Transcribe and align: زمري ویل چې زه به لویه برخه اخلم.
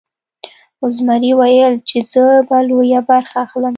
زمري 0.95 1.31
ویل 1.39 1.73
چې 1.89 1.97
زه 2.11 2.23
به 2.47 2.57
لویه 2.69 3.01
برخه 3.09 3.35
اخلم. 3.45 3.69